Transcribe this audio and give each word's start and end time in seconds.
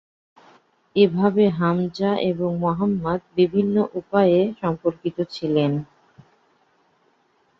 এভাবে 0.95 1.43
হামজা 1.59 2.11
এবং 2.31 2.49
মুহম্মদ 2.59 3.19
বিভিন্ন 3.37 3.75
উপায়ে 3.99 4.39
সম্পর্কিত 4.61 5.17
ছিলেন।। 5.31 5.71